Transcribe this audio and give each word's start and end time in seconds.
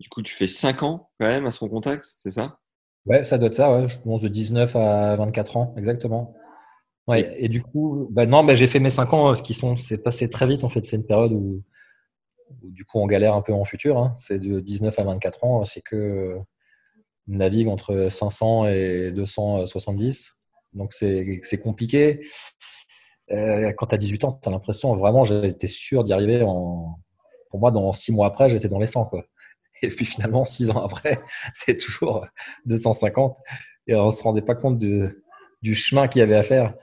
Du 0.00 0.08
coup, 0.08 0.22
tu 0.22 0.34
fais 0.34 0.46
5 0.46 0.82
ans 0.82 1.10
quand 1.20 1.26
même 1.26 1.46
à 1.46 1.50
son 1.50 1.68
contact, 1.68 2.14
c'est 2.18 2.30
ça? 2.30 2.58
Ouais, 3.06 3.24
ça 3.24 3.38
doit 3.38 3.48
être 3.48 3.54
ça, 3.54 3.72
ouais. 3.72 3.86
je 3.86 3.98
pense 4.00 4.22
de 4.22 4.28
19 4.28 4.74
à 4.76 5.16
24 5.16 5.56
ans, 5.58 5.74
exactement. 5.76 6.34
Ouais, 7.06 7.34
et 7.36 7.48
du 7.48 7.62
coup, 7.62 8.08
bah 8.10 8.26
non, 8.26 8.42
bah 8.44 8.54
j'ai 8.54 8.66
fait 8.66 8.78
mes 8.80 8.90
5 8.90 9.12
ans, 9.12 9.34
ce 9.34 9.42
qui 9.42 9.54
sont, 9.54 9.76
c'est 9.76 9.98
passé 9.98 10.30
très 10.30 10.46
vite 10.46 10.64
en 10.64 10.68
fait. 10.68 10.84
C'est 10.84 10.96
une 10.96 11.06
période 11.06 11.32
où, 11.32 11.62
où, 12.62 12.70
du 12.70 12.84
coup 12.84 12.98
on 12.98 13.06
galère 13.06 13.34
un 13.34 13.42
peu 13.42 13.52
en 13.52 13.64
futur. 13.64 13.98
Hein. 13.98 14.12
C'est 14.18 14.38
de 14.38 14.60
19 14.60 14.98
à 14.98 15.04
24 15.04 15.44
ans, 15.44 15.64
c'est 15.64 15.82
que 15.82 16.38
on 17.28 17.36
navigue 17.36 17.68
entre 17.68 18.08
500 18.10 18.68
et 18.68 19.12
270. 19.12 20.34
Donc 20.72 20.92
c'est 20.92 21.60
compliqué. 21.62 22.20
Euh, 23.32 23.72
quand 23.72 23.86
tu 23.86 23.94
as 23.94 23.98
18 23.98 24.24
ans, 24.24 24.32
tu 24.40 24.48
as 24.48 24.52
l'impression 24.52 24.94
vraiment, 24.94 25.24
j'étais 25.24 25.68
sûr 25.68 26.04
d'y 26.04 26.12
arriver. 26.12 26.42
En, 26.42 26.98
pour 27.50 27.60
moi, 27.60 27.70
dans 27.70 27.92
6 27.92 28.12
mois 28.12 28.26
après, 28.26 28.48
j'étais 28.48 28.68
dans 28.68 28.78
les 28.78 28.86
100. 28.86 29.06
Quoi. 29.06 29.24
Et 29.82 29.88
puis 29.88 30.04
finalement, 30.04 30.44
6 30.44 30.70
ans 30.70 30.84
après, 30.84 31.20
c'est 31.54 31.76
toujours 31.76 32.26
250. 32.66 33.36
Et 33.86 33.94
on 33.94 34.06
ne 34.06 34.10
se 34.10 34.22
rendait 34.22 34.42
pas 34.42 34.54
compte 34.54 34.78
de, 34.78 35.22
du 35.62 35.74
chemin 35.74 36.08
qu'il 36.08 36.20
y 36.20 36.22
avait 36.22 36.36
à 36.36 36.42
faire. 36.42 36.74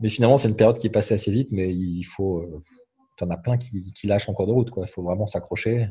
Mais 0.00 0.08
finalement, 0.08 0.36
c'est 0.36 0.48
une 0.48 0.56
période 0.56 0.78
qui 0.78 0.86
est 0.86 0.90
passée 0.90 1.14
assez 1.14 1.30
vite, 1.30 1.50
mais 1.52 1.72
il 1.72 2.04
faut. 2.04 2.38
Euh, 2.38 2.62
tu 3.16 3.24
en 3.24 3.30
as 3.30 3.36
plein 3.36 3.58
qui, 3.58 3.92
qui, 3.92 4.06
lâchent 4.06 4.28
en 4.28 4.32
cours 4.32 4.46
de 4.46 4.52
route. 4.52 4.70
Il 4.76 4.86
faut 4.86 5.02
vraiment 5.02 5.26
s'accrocher. 5.26 5.88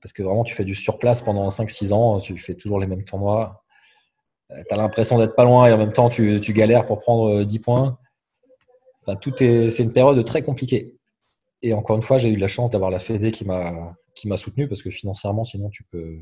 Parce 0.00 0.12
que 0.12 0.22
vraiment, 0.22 0.44
tu 0.44 0.54
fais 0.54 0.64
du 0.64 0.74
surplace 0.74 1.20
pendant 1.22 1.48
5-6 1.48 1.92
ans, 1.92 2.20
tu 2.20 2.38
fais 2.38 2.54
toujours 2.54 2.78
les 2.78 2.86
mêmes 2.86 3.04
tournois. 3.04 3.64
Euh, 4.52 4.62
tu 4.66 4.74
as 4.74 4.76
l'impression 4.76 5.18
d'être 5.18 5.34
pas 5.34 5.44
loin 5.44 5.66
et 5.66 5.72
en 5.72 5.78
même 5.78 5.92
temps, 5.92 6.08
tu, 6.08 6.40
tu 6.40 6.52
galères 6.52 6.86
pour 6.86 7.00
prendre 7.00 7.42
10 7.44 7.58
points. 7.58 7.98
Enfin, 9.02 9.16
tout 9.16 9.42
est, 9.42 9.70
c'est 9.70 9.82
une 9.82 9.92
période 9.92 10.24
très 10.24 10.42
compliquée. 10.42 10.99
Et 11.62 11.74
encore 11.74 11.96
une 11.96 12.02
fois, 12.02 12.18
j'ai 12.18 12.30
eu 12.30 12.36
la 12.36 12.48
chance 12.48 12.70
d'avoir 12.70 12.90
la 12.90 12.98
Fédé 12.98 13.32
qui 13.32 13.44
m'a, 13.44 13.94
qui 14.14 14.28
m'a 14.28 14.36
soutenu 14.36 14.68
parce 14.68 14.82
que 14.82 14.90
financièrement, 14.90 15.44
sinon, 15.44 15.68
tu 15.70 15.84
peux. 15.84 16.18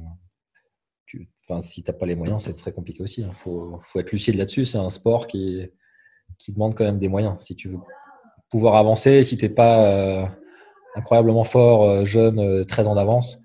Tu, 1.06 1.30
enfin, 1.48 1.60
si 1.60 1.82
tu 1.82 1.90
n'as 1.90 1.96
pas 1.96 2.06
les 2.06 2.16
moyens, 2.16 2.42
c'est 2.42 2.54
très 2.54 2.72
compliqué 2.72 3.02
aussi. 3.02 3.22
Il 3.22 3.24
hein. 3.24 3.32
faut, 3.32 3.78
faut, 3.82 4.00
être 4.00 4.12
lucide 4.12 4.34
là-dessus. 4.34 4.66
C'est 4.66 4.78
un 4.78 4.90
sport 4.90 5.26
qui, 5.26 5.70
qui 6.38 6.52
demande 6.52 6.74
quand 6.74 6.84
même 6.84 6.98
des 6.98 7.08
moyens. 7.08 7.36
Si 7.38 7.56
tu 7.56 7.68
veux 7.68 7.78
pouvoir 8.50 8.76
avancer, 8.76 9.22
si 9.24 9.36
tu 9.36 9.44
n'es 9.44 9.50
pas 9.50 9.84
euh, 9.84 10.26
incroyablement 10.96 11.44
fort, 11.44 11.88
euh, 11.88 12.04
jeune, 12.04 12.38
euh, 12.38 12.64
très 12.64 12.86
en 12.86 12.96
avance, 12.96 13.40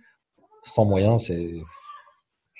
sans 0.64 0.86
moyens, 0.86 1.24
c'est 1.26 1.62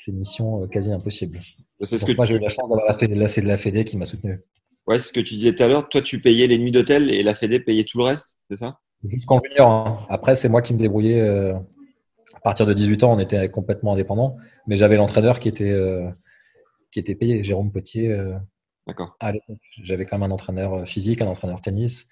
une 0.08 0.18
mission 0.18 0.68
quasi 0.68 0.92
impossible. 0.92 1.40
C'est 1.82 1.98
ce 1.98 2.06
que 2.06 2.14
moi, 2.14 2.26
j'ai 2.26 2.36
eu 2.36 2.40
la 2.40 2.50
chance 2.50 2.70
d'avoir 2.70 2.86
la 2.86 2.94
Fédé, 2.94 3.16
la, 3.16 3.28
de 3.28 3.48
la 3.48 3.58
Fédé 3.58 3.86
qui 3.86 3.98
m'a 3.98 4.06
soutenu. 4.06 4.42
Ouais, 4.86 5.00
c'est 5.00 5.08
ce 5.08 5.14
que 5.14 5.22
tu 5.22 5.36
disais 5.36 5.56
tout 5.56 5.64
à 5.64 5.68
l'heure. 5.68 5.88
Toi, 5.88 6.02
tu 6.02 6.20
payais 6.22 6.48
les 6.48 6.58
nuits 6.58 6.72
d'hôtel 6.72 7.14
et 7.14 7.24
la 7.24 7.34
Fédé 7.34 7.62
payait 7.62 7.86
tout 7.86 7.98
le 7.98 8.04
reste, 8.04 8.38
c'est 8.50 8.58
ça? 8.58 8.80
Jusqu'en 9.04 9.40
junior. 9.40 9.70
Hein. 9.70 9.98
Après, 10.10 10.36
c'est 10.36 10.50
moi 10.50 10.62
qui 10.62 10.74
me 10.74 10.80
débrouillais. 10.80 11.22
à 11.22 12.40
partir 12.42 12.66
de 12.66 12.74
18 12.74 13.04
ans, 13.04 13.14
on 13.14 13.20
était 13.20 13.50
complètement 13.50 13.94
indépendant, 13.94 14.38
mais 14.68 14.78
j'avais 14.78 14.98
l'entraîneur 14.98 15.40
qui 15.40 15.50
était 15.50 15.76
qui 16.92 17.00
était 17.00 17.16
payé, 17.16 17.44
Jérôme 17.44 17.72
Potier. 17.72 18.16
D'accord. 18.86 19.18
j'avais 19.82 20.06
quand 20.06 20.18
même 20.18 20.30
un 20.30 20.34
entraîneur 20.34 20.74
euh, 20.74 20.86
physique, 20.86 21.22
un 21.22 21.28
entraîneur 21.28 21.62
tennis. 21.62 22.08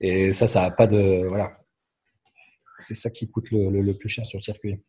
Et 0.00 0.32
ça, 0.32 0.46
ça 0.46 0.62
n'a 0.62 0.70
pas 0.70 0.86
de. 0.86 1.26
Voilà. 1.28 1.50
C'est 2.78 2.94
ça 2.94 3.10
qui 3.10 3.30
coûte 3.30 3.50
le, 3.52 3.92
plus 3.92 4.08
cher 4.08 4.26
sur 4.26 4.38
le 4.38 4.42
circuit. 4.42 4.82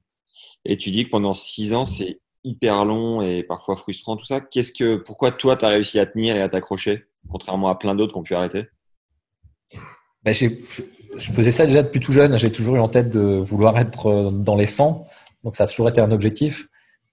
Et 0.65 0.77
tu 0.77 0.89
dis 0.89 1.05
que 1.05 1.09
pendant 1.11 1.33
six 1.33 1.73
ans, 1.73 1.85
c'est 1.85 2.19
hyper 2.43 2.85
long 2.85 3.21
et 3.21 3.43
parfois 3.43 3.75
frustrant, 3.75 4.17
tout 4.17 4.25
ça. 4.25 4.41
Qu'est-ce 4.41 4.71
que, 4.73 4.95
pourquoi 4.95 5.31
toi, 5.31 5.55
tu 5.55 5.65
as 5.65 5.69
réussi 5.69 5.99
à 5.99 6.07
tenir 6.07 6.35
et 6.35 6.41
à 6.41 6.49
t'accrocher, 6.49 7.05
contrairement 7.29 7.69
à 7.69 7.75
plein 7.75 7.93
d'autres 7.93 8.13
qui 8.13 8.19
ont 8.19 8.23
pu 8.23 8.33
arrêter? 8.33 8.65
Ben, 10.23 10.33
Je 11.15 11.31
faisais 11.31 11.51
ça 11.51 11.65
déjà 11.65 11.83
depuis 11.83 11.99
tout 11.99 12.11
jeune. 12.11 12.37
J'ai 12.37 12.51
toujours 12.51 12.75
eu 12.75 12.79
en 12.79 12.89
tête 12.89 13.11
de 13.11 13.21
vouloir 13.21 13.77
être 13.77 14.07
euh, 14.07 14.31
dans 14.31 14.55
les 14.55 14.65
100. 14.65 15.07
Donc, 15.43 15.55
ça 15.55 15.65
a 15.65 15.67
toujours 15.67 15.89
été 15.89 16.01
un 16.01 16.11
objectif. 16.11 16.67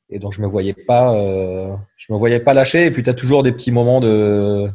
Et 0.09 0.19
donc, 0.19 0.33
je 0.33 0.41
me 0.41 0.47
voyais 0.47 0.75
pas, 0.87 1.15
euh, 1.15 1.77
me 2.09 2.17
voyais 2.17 2.41
pas 2.41 2.55
lâcher. 2.55 2.87
Et 2.87 2.91
puis, 2.91 3.03
tu 3.03 3.11
as 3.11 3.15
toujours 3.15 3.43
des 3.43 3.53
petits 3.53 3.71
moments 3.71 4.01
de, 4.01 4.71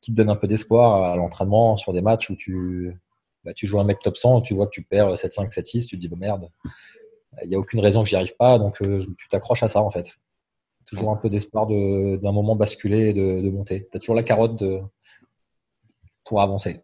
qui 0.00 0.12
te 0.12 0.16
donnent 0.16 0.30
un 0.30 0.36
peu 0.36 0.46
d'espoir 0.46 1.12
à 1.12 1.16
l'entraînement 1.16 1.76
sur 1.76 1.92
des 1.92 2.00
matchs 2.00 2.30
où 2.30 2.36
tu, 2.36 2.96
bah, 3.44 3.52
tu 3.54 3.66
joues 3.66 3.80
un 3.80 3.84
mec 3.84 3.98
top 4.02 4.16
100, 4.16 4.42
tu 4.42 4.54
vois 4.54 4.66
que 4.66 4.72
tu 4.72 4.82
perds 4.82 5.14
7-5, 5.14 5.52
7-6, 5.52 5.86
tu 5.86 5.96
te 5.96 6.00
dis, 6.00 6.08
bah, 6.08 6.16
merde, 6.18 6.48
il 7.42 7.48
n'y 7.48 7.54
a 7.54 7.58
aucune 7.58 7.80
raison 7.80 8.02
que 8.02 8.08
j'y 8.08 8.16
arrive 8.16 8.36
pas. 8.36 8.58
Donc, 8.58 8.80
euh, 8.82 9.04
tu 9.18 9.28
t'accroches 9.28 9.62
à 9.62 9.68
ça, 9.68 9.82
en 9.82 9.90
fait. 9.90 10.16
Toujours 10.86 11.10
un 11.10 11.16
peu 11.16 11.30
d'espoir 11.30 11.66
d'un 11.66 12.32
moment 12.32 12.56
basculer 12.56 13.10
et 13.10 13.12
de, 13.12 13.50
monter. 13.50 13.88
Tu 13.90 13.96
as 13.96 14.00
toujours 14.00 14.14
la 14.14 14.22
carotte 14.22 14.62
pour 16.24 16.40
avancer. 16.40 16.82